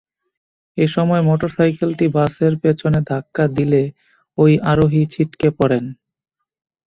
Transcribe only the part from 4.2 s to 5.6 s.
ওই আরোহী ছিটকে